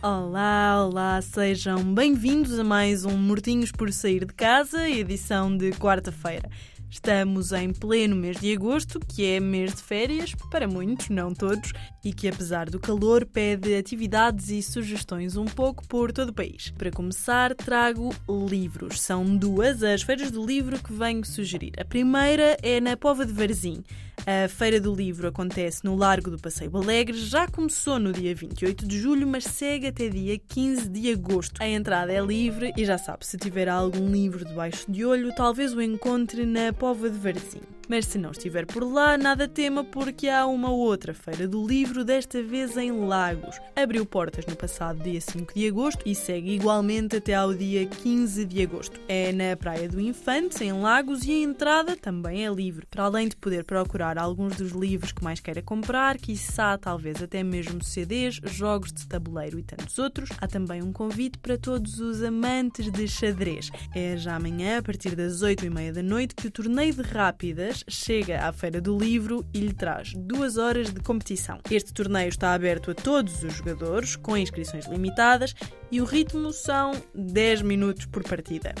[0.00, 6.48] Olá, olá, sejam bem-vindos a mais um Mortinhos por Sair de Casa, edição de quarta-feira.
[6.90, 11.72] Estamos em pleno mês de agosto, que é mês de férias, para muitos, não todos,
[12.02, 16.70] e que apesar do calor pede atividades e sugestões um pouco por todo o país.
[16.78, 18.10] Para começar, trago
[18.48, 19.02] livros.
[19.02, 21.72] São duas as feiras do livro que venho sugerir.
[21.78, 23.84] A primeira é na Pova de Varzim.
[24.26, 28.86] A Feira do Livro acontece no Largo do Passeio Alegre, já começou no dia 28
[28.86, 31.62] de julho, mas segue até dia 15 de agosto.
[31.62, 35.72] A entrada é livre e já sabe, se tiver algum livro debaixo de olho, talvez
[35.72, 37.77] o encontre na Pova de Varzim.
[37.88, 42.04] Mas se não estiver por lá, nada tema, porque há uma outra feira do livro,
[42.04, 43.58] desta vez em Lagos.
[43.74, 48.44] Abriu portas no passado dia 5 de agosto e segue igualmente até ao dia 15
[48.44, 49.00] de agosto.
[49.08, 53.26] É na Praia do Infante, em Lagos, e a entrada também é livre, para além
[53.26, 58.38] de poder procurar alguns dos livros que mais queira comprar, quiçá talvez até mesmo CDs,
[58.44, 60.28] jogos de tabuleiro e tantos outros.
[60.38, 63.70] Há também um convite para todos os amantes de xadrez.
[63.94, 67.00] É já amanhã, a partir das 8 e meia da noite, que o torneio de
[67.00, 71.58] rápidas chega à Feira do Livro e lhe traz duas horas de competição.
[71.70, 75.54] Este torneio está aberto a todos os jogadores, com inscrições limitadas,
[75.90, 78.74] e o ritmo são 10 minutos por partida.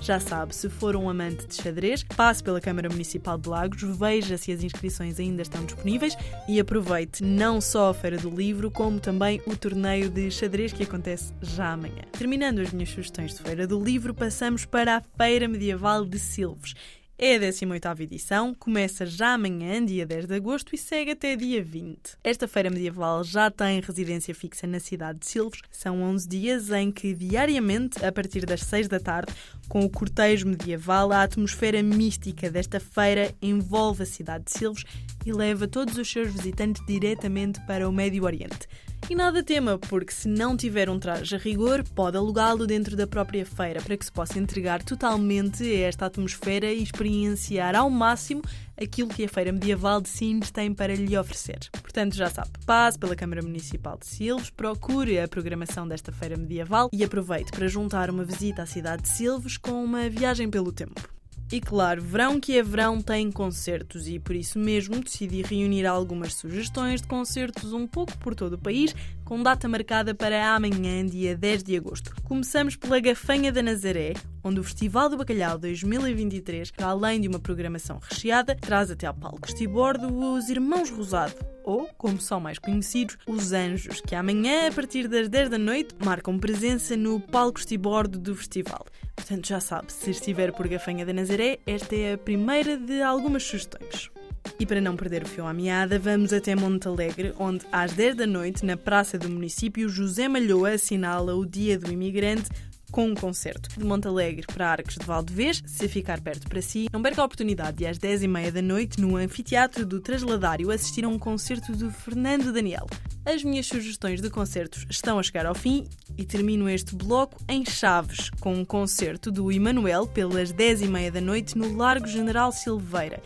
[0.00, 4.36] Já sabe, se for um amante de xadrez, passe pela Câmara Municipal de Lagos, veja
[4.36, 6.16] se as inscrições ainda estão disponíveis
[6.48, 10.84] e aproveite não só a Feira do Livro, como também o torneio de xadrez que
[10.84, 12.02] acontece já amanhã.
[12.12, 16.74] Terminando as minhas sugestões de Feira do Livro, passamos para a Feira Medieval de Silves.
[17.20, 21.60] É a 18ª edição, começa já amanhã, dia 10 de agosto, e segue até dia
[21.60, 22.16] 20.
[22.22, 25.60] Esta feira medieval já tem residência fixa na cidade de Silves.
[25.68, 29.34] São 11 dias em que, diariamente, a partir das 6 da tarde,
[29.68, 34.84] com o cortejo medieval, a atmosfera mística desta feira envolve a cidade de Silves
[35.26, 38.68] e leva todos os seus visitantes diretamente para o Médio Oriente.
[39.10, 43.06] E nada tema, porque se não tiver um traje a rigor, pode alugá-lo dentro da
[43.06, 48.42] própria feira para que se possa entregar totalmente a esta atmosfera e experienciar ao máximo
[48.76, 51.58] aquilo que a Feira Medieval de Sines tem para lhe oferecer.
[51.80, 56.90] Portanto, já sabe, passe pela Câmara Municipal de Silves, procure a programação desta Feira Medieval
[56.92, 61.17] e aproveite para juntar uma visita à cidade de Silves com uma viagem pelo tempo.
[61.50, 66.34] E claro, verão que é verão tem concertos e por isso mesmo decidi reunir algumas
[66.34, 68.94] sugestões de concertos um pouco por todo o país,
[69.24, 72.14] com data marcada para amanhã, dia 10 de agosto.
[72.24, 77.38] Começamos pela Gafanha da Nazaré, onde o Festival do Bacalhau 2023, para além de uma
[77.38, 81.34] programação recheada, traz até ao palco estibordo os Irmãos Rosado,
[81.64, 85.94] ou, como são mais conhecidos, os Anjos, que amanhã, a partir das 10 da noite,
[86.04, 88.86] marcam presença no palco estibordo do festival.
[89.14, 93.42] Portanto, já sabe, se estiver por Gafanha da Nazaré, esta é a primeira de algumas
[93.42, 94.10] sugestões.
[94.58, 98.16] E para não perder o fio à meada, vamos até Monte Alegre, onde às 10
[98.16, 102.48] da noite, na praça do município, José Malhoa assinala o Dia do Imigrante
[102.90, 103.68] com um concerto.
[103.78, 107.24] De Monte Alegre para Arcos de Valdevez, se ficar perto para si, não perca a
[107.24, 111.90] oportunidade de às 10h30 da noite, no Anfiteatro do Trasladário, assistir a um concerto do
[111.90, 112.86] Fernando Daniel.
[113.24, 117.64] As minhas sugestões de concertos estão a chegar ao fim e termino este bloco em
[117.64, 123.22] Chaves, com um concerto do Emanuel pelas 10h30 da noite no Largo General Silveira.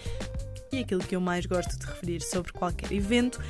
[0.72, 3.40] E aquilo que eu mais gosto de referir sobre qualquer evento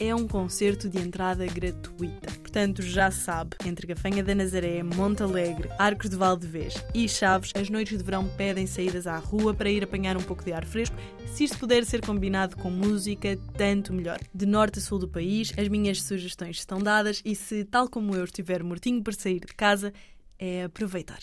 [0.00, 2.41] é um concerto de entrada gratuita.
[2.52, 7.70] Portanto, já sabe, entre Gafanha da Nazaré, Monte Alegre, Arcos de Valdevez e Chaves, as
[7.70, 10.94] noites de verão pedem saídas à rua para ir apanhar um pouco de ar fresco.
[11.28, 14.18] Se isto puder ser combinado com música, tanto melhor.
[14.34, 18.14] De norte a sul do país, as minhas sugestões estão dadas e se, tal como
[18.14, 19.90] eu, estiver mortinho para sair de casa,
[20.38, 21.20] é aproveitar.